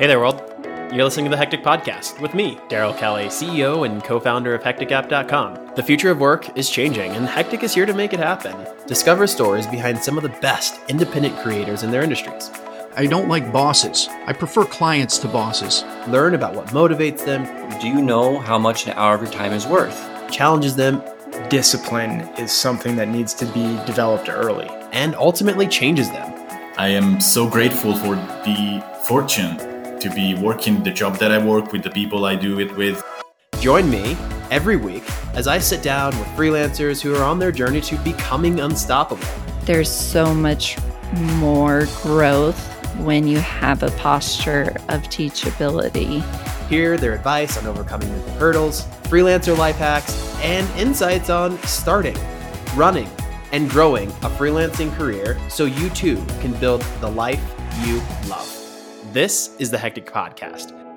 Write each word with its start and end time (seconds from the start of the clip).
Hey 0.00 0.06
there, 0.06 0.18
world. 0.18 0.42
You're 0.94 1.04
listening 1.04 1.26
to 1.26 1.30
the 1.30 1.36
Hectic 1.36 1.62
Podcast 1.62 2.22
with 2.22 2.32
me, 2.32 2.56
Darryl 2.70 2.96
Kelly, 2.96 3.26
CEO 3.26 3.84
and 3.84 4.02
co 4.02 4.18
founder 4.18 4.54
of 4.54 4.62
HecticApp.com. 4.62 5.72
The 5.76 5.82
future 5.82 6.10
of 6.10 6.18
work 6.18 6.56
is 6.56 6.70
changing, 6.70 7.10
and 7.10 7.26
Hectic 7.28 7.62
is 7.62 7.74
here 7.74 7.84
to 7.84 7.92
make 7.92 8.14
it 8.14 8.18
happen. 8.18 8.56
Discover 8.86 9.26
stories 9.26 9.66
behind 9.66 10.02
some 10.02 10.16
of 10.16 10.22
the 10.22 10.30
best 10.40 10.80
independent 10.88 11.38
creators 11.40 11.82
in 11.82 11.90
their 11.90 12.02
industries. 12.02 12.50
I 12.96 13.04
don't 13.04 13.28
like 13.28 13.52
bosses. 13.52 14.08
I 14.26 14.32
prefer 14.32 14.64
clients 14.64 15.18
to 15.18 15.28
bosses. 15.28 15.84
Learn 16.08 16.34
about 16.34 16.54
what 16.54 16.68
motivates 16.68 17.22
them, 17.26 17.44
Do 17.78 17.86
you 17.86 18.00
know 18.00 18.38
how 18.38 18.56
much 18.56 18.86
an 18.86 18.94
hour 18.94 19.16
of 19.16 19.20
your 19.20 19.30
time 19.30 19.52
is 19.52 19.66
worth? 19.66 20.00
challenges 20.30 20.76
them, 20.76 21.02
discipline 21.50 22.22
is 22.38 22.52
something 22.52 22.96
that 22.96 23.08
needs 23.08 23.34
to 23.34 23.44
be 23.44 23.78
developed 23.84 24.30
early. 24.30 24.70
and 24.92 25.14
ultimately 25.16 25.68
changes 25.68 26.10
them. 26.10 26.32
I 26.78 26.88
am 26.88 27.20
so 27.20 27.46
grateful 27.46 27.94
for 27.94 28.14
the 28.16 28.82
fortune 29.06 29.58
to 30.00 30.10
be 30.10 30.34
working 30.34 30.82
the 30.82 30.90
job 30.90 31.16
that 31.18 31.30
I 31.30 31.38
work 31.38 31.72
with 31.72 31.82
the 31.82 31.90
people 31.90 32.24
I 32.24 32.34
do 32.34 32.58
it 32.60 32.74
with. 32.76 33.02
Join 33.60 33.90
me 33.90 34.16
every 34.50 34.76
week 34.76 35.02
as 35.34 35.46
I 35.46 35.58
sit 35.58 35.82
down 35.82 36.18
with 36.18 36.26
freelancers 36.28 37.00
who 37.00 37.14
are 37.14 37.22
on 37.22 37.38
their 37.38 37.52
journey 37.52 37.80
to 37.82 37.96
becoming 37.98 38.60
unstoppable. 38.60 39.26
there's 39.64 39.90
so 39.90 40.34
much 40.34 40.76
more 41.36 41.86
growth 42.02 42.58
when 42.98 43.26
you 43.28 43.38
have 43.38 43.82
a 43.82 43.90
posture 43.92 44.74
of 44.88 45.02
teachability. 45.04 46.22
Hear 46.68 46.96
their 46.96 47.14
advice 47.14 47.56
on 47.56 47.66
overcoming 47.66 48.10
mental 48.10 48.32
hurdles, 48.34 48.84
freelancer 49.04 49.56
life 49.56 49.76
hacks, 49.76 50.34
and 50.38 50.68
insights 50.78 51.30
on 51.30 51.58
starting, 51.62 52.16
running, 52.74 53.08
and 53.52 53.68
growing 53.68 54.08
a 54.08 54.30
freelancing 54.30 54.92
career 54.96 55.38
so 55.48 55.64
you 55.64 55.90
too 55.90 56.16
can 56.40 56.52
build 56.54 56.82
the 57.00 57.10
life 57.10 57.42
you 57.84 58.00
love. 58.28 58.59
This 59.04 59.56
is 59.58 59.70
the 59.70 59.78
Hectic 59.78 60.06
Podcast. 60.06 60.89